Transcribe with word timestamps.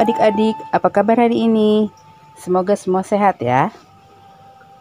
Adik-adik, 0.00 0.56
apa 0.72 0.88
kabar 0.88 1.28
hari 1.28 1.44
ini? 1.44 1.92
Semoga 2.32 2.72
semua 2.72 3.04
sehat 3.04 3.36
ya. 3.44 3.68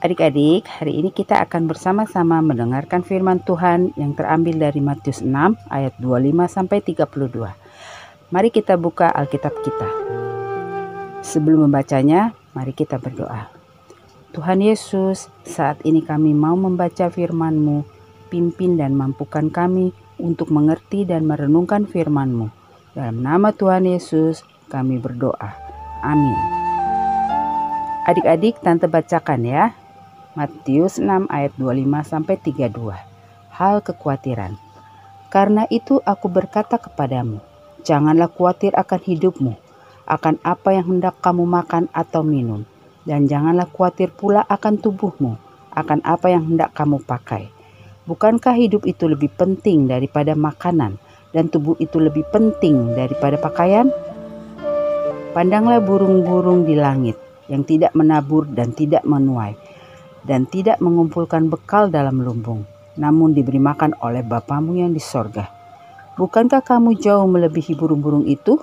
Adik-adik, 0.00 0.64
hari 0.64 1.04
ini 1.04 1.12
kita 1.12 1.36
akan 1.44 1.68
bersama-sama 1.68 2.40
mendengarkan 2.40 3.04
firman 3.04 3.36
Tuhan 3.44 3.92
yang 4.00 4.16
terambil 4.16 4.56
dari 4.56 4.80
Matius 4.80 5.20
6 5.20 5.28
ayat 5.68 5.92
25 6.00 6.48
sampai 6.48 6.80
32. 6.80 7.28
Mari 8.32 8.48
kita 8.48 8.80
buka 8.80 9.12
Alkitab 9.12 9.52
kita. 9.60 9.88
Sebelum 11.20 11.68
membacanya, 11.68 12.32
mari 12.56 12.72
kita 12.72 12.96
berdoa. 12.96 13.52
Tuhan 14.32 14.64
Yesus, 14.64 15.28
saat 15.44 15.76
ini 15.84 16.00
kami 16.00 16.32
mau 16.32 16.56
membaca 16.56 17.12
firman-Mu, 17.12 17.84
pimpin 18.32 18.80
dan 18.80 18.96
mampukan 18.96 19.52
kami 19.52 19.92
untuk 20.16 20.48
mengerti 20.48 21.04
dan 21.04 21.28
merenungkan 21.28 21.84
firman-Mu. 21.84 22.48
Dalam 22.96 23.20
nama 23.20 23.52
Tuhan 23.52 23.84
Yesus, 23.84 24.40
kami 24.72 24.96
berdoa. 24.96 25.52
Amin. 26.00 26.40
Adik-adik, 28.08 28.64
tante 28.64 28.88
bacakan 28.88 29.44
ya. 29.44 29.76
Matius 30.32 30.96
6 30.96 31.28
ayat 31.28 31.52
25 31.60 32.08
sampai 32.08 32.40
32. 32.40 32.96
Hal 33.52 33.84
kekhawatiran. 33.84 34.56
Karena 35.28 35.68
itu 35.68 36.00
aku 36.00 36.32
berkata 36.32 36.80
kepadamu, 36.80 37.44
janganlah 37.84 38.32
khawatir 38.32 38.72
akan 38.72 39.00
hidupmu, 39.00 39.54
akan 40.08 40.40
apa 40.40 40.72
yang 40.72 40.96
hendak 40.96 41.20
kamu 41.20 41.44
makan 41.44 41.88
atau 41.92 42.24
minum, 42.24 42.64
dan 43.04 43.28
janganlah 43.28 43.68
khawatir 43.68 44.12
pula 44.12 44.44
akan 44.48 44.80
tubuhmu, 44.80 45.36
akan 45.72 46.00
apa 46.04 46.32
yang 46.32 46.48
hendak 46.48 46.72
kamu 46.76 47.00
pakai. 47.04 47.48
Bukankah 48.04 48.56
hidup 48.56 48.84
itu 48.84 49.08
lebih 49.08 49.32
penting 49.36 49.88
daripada 49.88 50.36
makanan, 50.36 51.00
dan 51.32 51.48
tubuh 51.48 51.80
itu 51.80 51.96
lebih 51.96 52.28
penting 52.28 52.92
daripada 52.92 53.40
pakaian? 53.40 53.88
Pandanglah 55.32 55.80
burung-burung 55.80 56.68
di 56.68 56.76
langit 56.76 57.16
yang 57.48 57.64
tidak 57.64 57.96
menabur 57.96 58.44
dan 58.44 58.76
tidak 58.76 59.00
menuai, 59.08 59.56
dan 60.28 60.44
tidak 60.44 60.76
mengumpulkan 60.76 61.48
bekal 61.48 61.88
dalam 61.88 62.20
lumbung, 62.20 62.68
namun 63.00 63.32
diberi 63.32 63.56
makan 63.56 63.96
oleh 64.04 64.20
Bapamu 64.20 64.76
yang 64.76 64.92
di 64.92 65.00
sorga. 65.00 65.48
Bukankah 66.20 66.60
kamu 66.60 67.00
jauh 67.00 67.24
melebihi 67.24 67.72
burung-burung 67.72 68.28
itu? 68.28 68.60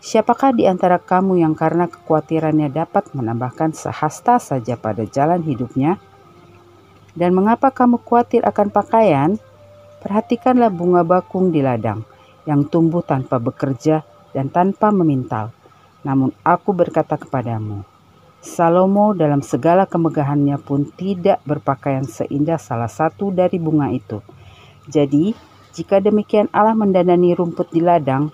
Siapakah 0.00 0.56
di 0.56 0.64
antara 0.64 0.96
kamu 0.96 1.44
yang 1.44 1.52
karena 1.52 1.92
kekhawatirannya 1.92 2.72
dapat 2.72 3.12
menambahkan 3.12 3.76
sehasta 3.76 4.40
saja 4.40 4.80
pada 4.80 5.04
jalan 5.04 5.44
hidupnya? 5.44 6.00
Dan 7.12 7.36
mengapa 7.36 7.68
kamu 7.68 8.00
khawatir 8.00 8.48
akan 8.48 8.72
pakaian? 8.72 9.36
Perhatikanlah 10.00 10.72
bunga 10.72 11.04
bakung 11.04 11.52
di 11.52 11.60
ladang 11.60 12.00
yang 12.48 12.64
tumbuh 12.64 13.04
tanpa 13.04 13.36
bekerja 13.36 14.08
dan 14.32 14.48
tanpa 14.48 14.88
memintal 14.88 15.57
namun 16.06 16.30
aku 16.46 16.70
berkata 16.74 17.18
kepadamu, 17.18 17.82
Salomo 18.38 19.18
dalam 19.18 19.42
segala 19.42 19.82
kemegahannya 19.82 20.62
pun 20.62 20.86
tidak 20.94 21.42
berpakaian 21.42 22.06
seindah 22.06 22.54
salah 22.54 22.86
satu 22.86 23.34
dari 23.34 23.58
bunga 23.58 23.90
itu. 23.90 24.22
Jadi, 24.86 25.34
jika 25.74 25.98
demikian 25.98 26.46
Allah 26.54 26.78
mendandani 26.78 27.34
rumput 27.34 27.74
di 27.74 27.82
ladang, 27.82 28.30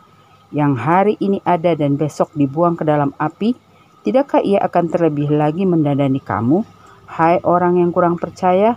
yang 0.53 0.77
hari 0.77 1.17
ini 1.25 1.41
ada 1.43 1.73
dan 1.73 1.97
besok 1.97 2.31
dibuang 2.37 2.77
ke 2.77 2.85
dalam 2.85 3.17
api, 3.17 3.57
tidakkah 4.05 4.45
ia 4.45 4.61
akan 4.63 4.93
terlebih 4.93 5.33
lagi 5.33 5.65
mendandani 5.65 6.21
kamu, 6.21 6.63
hai 7.09 7.41
orang 7.43 7.81
yang 7.81 7.91
kurang 7.91 8.21
percaya? 8.21 8.77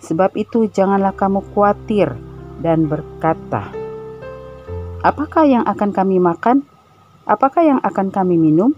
Sebab 0.00 0.36
itu 0.36 0.68
janganlah 0.68 1.16
kamu 1.16 1.40
khawatir 1.50 2.14
dan 2.60 2.84
berkata, 2.84 3.72
Apakah 5.00 5.48
yang 5.48 5.64
akan 5.64 5.90
kami 5.96 6.20
makan? 6.20 6.68
Apakah 7.30 7.62
yang 7.62 7.78
akan 7.86 8.10
kami 8.10 8.34
minum? 8.34 8.74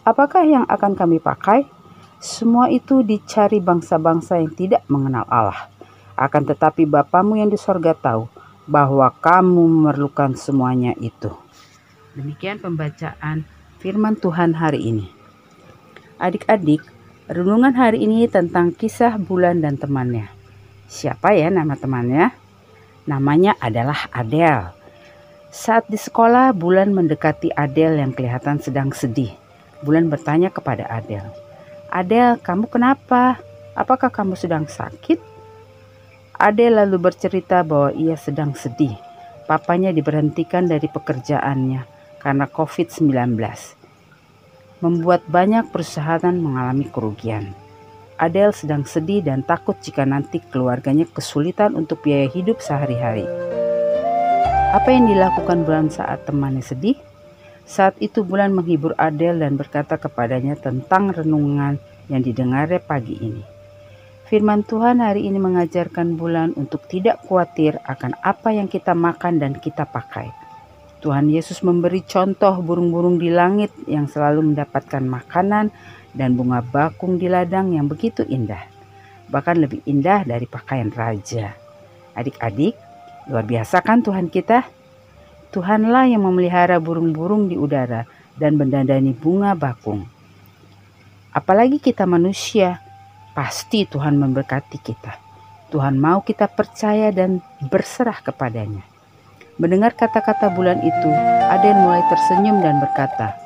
Apakah 0.00 0.48
yang 0.48 0.64
akan 0.64 0.96
kami 0.96 1.20
pakai? 1.20 1.68
Semua 2.24 2.72
itu 2.72 3.04
dicari 3.04 3.60
bangsa-bangsa 3.60 4.40
yang 4.40 4.56
tidak 4.56 4.80
mengenal 4.88 5.28
Allah. 5.28 5.68
Akan 6.16 6.48
tetapi 6.48 6.88
Bapamu 6.88 7.36
yang 7.36 7.52
di 7.52 7.60
sorga 7.60 7.92
tahu 7.92 8.32
bahwa 8.64 9.12
kamu 9.20 9.68
memerlukan 9.68 10.32
semuanya 10.40 10.96
itu. 11.04 11.36
Demikian 12.16 12.64
pembacaan 12.64 13.44
firman 13.76 14.16
Tuhan 14.16 14.56
hari 14.56 14.88
ini. 14.88 15.12
Adik-adik, 16.16 16.80
renungan 17.28 17.76
hari 17.76 18.08
ini 18.08 18.24
tentang 18.24 18.72
kisah 18.72 19.20
bulan 19.20 19.60
dan 19.60 19.76
temannya. 19.76 20.32
Siapa 20.88 21.36
ya 21.36 21.52
nama 21.52 21.76
temannya? 21.76 22.32
Namanya 23.04 23.52
adalah 23.60 24.08
Adele. 24.16 24.81
Saat 25.52 25.84
di 25.92 26.00
sekolah, 26.00 26.56
Bulan 26.56 26.96
mendekati 26.96 27.52
Adele 27.52 28.00
yang 28.00 28.16
kelihatan 28.16 28.56
sedang 28.56 28.88
sedih. 28.88 29.36
Bulan 29.84 30.08
bertanya 30.08 30.48
kepada 30.48 30.88
Adele, 30.88 31.28
Adele, 31.92 32.40
kamu 32.40 32.72
kenapa? 32.72 33.36
Apakah 33.76 34.08
kamu 34.08 34.32
sedang 34.32 34.64
sakit? 34.64 35.20
Adele 36.40 36.88
lalu 36.88 36.96
bercerita 37.04 37.60
bahwa 37.60 37.92
ia 37.92 38.16
sedang 38.16 38.56
sedih. 38.56 38.96
Papanya 39.44 39.92
diberhentikan 39.92 40.64
dari 40.64 40.88
pekerjaannya 40.88 41.84
karena 42.24 42.48
COVID-19. 42.48 43.36
Membuat 44.80 45.20
banyak 45.28 45.68
perusahaan 45.68 46.32
mengalami 46.32 46.88
kerugian. 46.88 47.52
Adele 48.16 48.56
sedang 48.56 48.88
sedih 48.88 49.20
dan 49.20 49.44
takut 49.44 49.76
jika 49.84 50.08
nanti 50.08 50.40
keluarganya 50.40 51.04
kesulitan 51.12 51.76
untuk 51.76 52.00
biaya 52.00 52.32
hidup 52.32 52.64
sehari-hari. 52.64 53.51
Apa 54.72 54.88
yang 54.88 55.04
dilakukan 55.04 55.68
Bulan 55.68 55.92
saat 55.92 56.24
temannya 56.24 56.64
sedih? 56.64 56.96
Saat 57.68 57.92
itu 58.00 58.24
Bulan 58.24 58.56
menghibur 58.56 58.96
Adele 58.96 59.44
dan 59.44 59.60
berkata 59.60 60.00
kepadanya 60.00 60.56
tentang 60.56 61.12
renungan 61.12 61.76
yang 62.08 62.24
didengarnya 62.24 62.80
pagi 62.80 63.20
ini. 63.20 63.44
Firman 64.32 64.64
Tuhan 64.64 65.04
hari 65.04 65.28
ini 65.28 65.36
mengajarkan 65.36 66.16
Bulan 66.16 66.56
untuk 66.56 66.88
tidak 66.88 67.20
khawatir 67.20 67.76
akan 67.84 68.16
apa 68.24 68.56
yang 68.56 68.64
kita 68.64 68.96
makan 68.96 69.44
dan 69.44 69.60
kita 69.60 69.84
pakai. 69.84 70.32
Tuhan 71.04 71.28
Yesus 71.28 71.60
memberi 71.60 72.00
contoh 72.08 72.56
burung-burung 72.64 73.20
di 73.20 73.28
langit 73.28 73.76
yang 73.84 74.08
selalu 74.08 74.56
mendapatkan 74.56 75.04
makanan 75.04 75.68
dan 76.16 76.32
bunga 76.32 76.64
bakung 76.64 77.20
di 77.20 77.28
ladang 77.28 77.76
yang 77.76 77.92
begitu 77.92 78.24
indah. 78.24 78.64
Bahkan 79.28 79.68
lebih 79.68 79.84
indah 79.84 80.24
dari 80.24 80.48
pakaian 80.48 80.88
raja. 80.88 81.52
Adik-adik, 82.16 82.72
Luar 83.30 83.46
biasa 83.46 83.78
kan 83.84 84.02
Tuhan 84.02 84.26
kita? 84.26 84.66
Tuhanlah 85.52 86.08
yang 86.10 86.24
memelihara 86.24 86.80
burung-burung 86.82 87.46
di 87.46 87.60
udara 87.60 88.08
dan 88.34 88.56
mendandani 88.56 89.12
bunga 89.12 89.52
bakung. 89.52 90.08
Apalagi 91.30 91.78
kita 91.78 92.08
manusia, 92.08 92.80
pasti 93.36 93.84
Tuhan 93.84 94.16
memberkati 94.16 94.78
kita. 94.80 95.12
Tuhan 95.72 95.96
mau 95.96 96.20
kita 96.20 96.48
percaya 96.50 97.08
dan 97.12 97.40
berserah 97.68 98.20
kepadanya. 98.20 98.84
Mendengar 99.60 99.92
kata-kata 99.96 100.52
bulan 100.52 100.80
itu, 100.80 101.10
Aden 101.52 101.76
mulai 101.84 102.04
tersenyum 102.08 102.60
dan 102.64 102.80
berkata, 102.80 103.36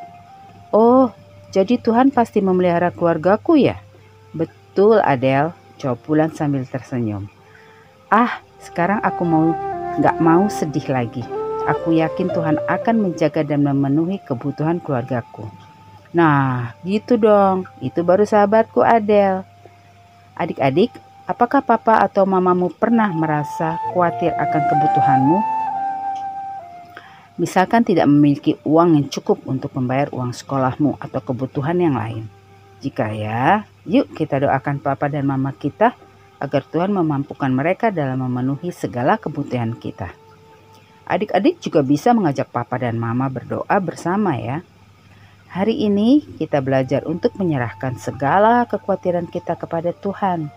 Oh, 0.71 1.11
jadi 1.55 1.79
Tuhan 1.79 2.11
pasti 2.11 2.43
memelihara 2.43 2.95
keluargaku 2.95 3.59
ya? 3.59 3.79
Betul 4.35 5.03
Adel, 5.03 5.55
jawab 5.79 6.03
bulan 6.07 6.31
sambil 6.35 6.67
tersenyum. 6.67 7.31
Ah, 8.11 8.43
sekarang 8.67 8.99
aku 9.07 9.23
mau 9.23 9.55
gak 10.03 10.19
mau 10.19 10.51
sedih 10.51 10.91
lagi. 10.91 11.23
Aku 11.67 11.95
yakin 11.95 12.31
Tuhan 12.31 12.59
akan 12.67 12.97
menjaga 12.99 13.43
dan 13.43 13.63
memenuhi 13.63 14.23
kebutuhan 14.23 14.79
keluargaku. 14.83 15.47
Nah, 16.15 16.75
gitu 16.87 17.19
dong. 17.19 17.67
Itu 17.83 18.07
baru 18.07 18.23
sahabatku 18.23 18.83
Adel. 18.83 19.43
Adik-adik, 20.39 20.95
apakah 21.27 21.63
papa 21.63 22.03
atau 22.03 22.23
mamamu 22.23 22.71
pernah 22.71 23.11
merasa 23.11 23.79
khawatir 23.91 24.31
akan 24.31 24.63
kebutuhanmu? 24.71 25.39
Misalkan 27.37 27.85
tidak 27.85 28.09
memiliki 28.09 28.57
uang 28.65 28.97
yang 28.97 29.07
cukup 29.13 29.45
untuk 29.45 29.75
membayar 29.77 30.09
uang 30.15 30.33
sekolahmu 30.33 30.97
atau 31.03 31.21
kebutuhan 31.21 31.77
yang 31.77 31.99
lain. 31.99 32.25
Jika 32.81 33.13
ya, 33.13 33.67
yuk 33.85 34.13
kita 34.15 34.41
doakan 34.41 34.81
papa 34.81 35.11
dan 35.11 35.27
mama 35.27 35.53
kita 35.53 35.99
agar 36.37 36.63
Tuhan 36.69 36.93
memampukan 36.93 37.49
mereka 37.49 37.89
dalam 37.89 38.25
memenuhi 38.25 38.73
segala 38.73 39.17
kebutuhan 39.17 39.77
kita. 39.77 40.13
Adik-adik 41.07 41.63
juga 41.63 41.87
bisa 41.87 42.11
mengajak 42.11 42.51
papa 42.51 42.83
dan 42.83 42.99
mama 42.99 43.31
berdoa 43.31 43.79
bersama 43.79 44.35
ya. 44.35 44.67
Hari 45.47 45.87
ini 45.87 46.27
kita 46.37 46.59
belajar 46.59 47.07
untuk 47.07 47.39
menyerahkan 47.39 47.97
segala 47.97 48.67
kekhawatiran 48.67 49.31
kita 49.31 49.55
kepada 49.55 49.95
Tuhan. 49.95 50.51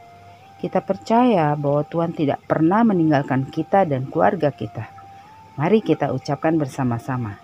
Kita 0.60 0.84
percaya 0.84 1.56
bahwa 1.56 1.86
Tuhan 1.88 2.12
tidak 2.12 2.44
pernah 2.44 2.84
meninggalkan 2.84 3.48
kita 3.48 3.86
dan 3.88 4.10
keluarga 4.10 4.52
kita. 4.52 4.90
Mari 5.56 5.86
kita 5.86 6.12
ucapkan 6.12 6.58
bersama-sama. 6.58 7.40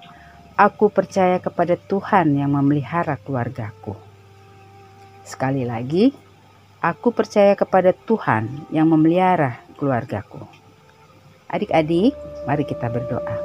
Aku 0.58 0.90
percaya 0.92 1.40
kepada 1.40 1.80
Tuhan 1.80 2.36
yang 2.36 2.52
memelihara 2.52 3.16
keluargaku. 3.22 3.96
Sekali 5.24 5.64
lagi, 5.64 6.25
Aku 6.86 7.10
percaya 7.10 7.58
kepada 7.58 7.98
Tuhan 7.98 8.70
yang 8.70 8.86
memelihara 8.86 9.58
keluargaku. 9.74 10.46
Adik-adik, 11.50 12.14
mari 12.46 12.62
kita 12.62 12.94
berdoa. 12.94 13.38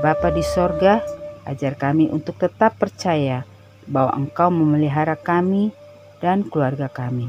Bapa 0.00 0.32
di 0.32 0.40
sorga, 0.40 1.04
Ajar 1.44 1.76
kami 1.76 2.08
untuk 2.08 2.40
tetap 2.40 2.80
percaya 2.80 3.44
bahwa 3.84 4.16
Engkau 4.16 4.48
memelihara 4.48 5.12
kami 5.12 5.76
dan 6.24 6.40
keluarga 6.48 6.88
kami, 6.88 7.28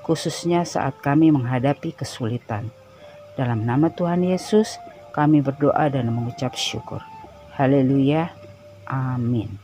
khususnya 0.00 0.64
saat 0.64 0.96
kami 1.04 1.28
menghadapi 1.28 1.92
kesulitan. 1.92 2.72
Dalam 3.36 3.68
nama 3.68 3.92
Tuhan 3.92 4.24
Yesus, 4.24 4.80
kami 5.12 5.44
berdoa 5.44 5.92
dan 5.92 6.08
mengucap 6.08 6.56
syukur. 6.56 7.04
Haleluya. 7.52 8.32
Amin. 8.88 9.60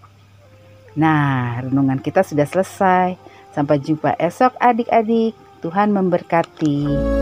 Nah, 0.93 1.65
renungan 1.65 2.05
kita 2.05 2.21
sudah 2.21 2.45
selesai. 2.45 3.17
Sampai 3.57 3.81
jumpa 3.81 4.13
esok 4.21 4.53
adik-adik. 4.61 5.33
Tuhan 5.65 5.89
memberkati. 5.89 7.16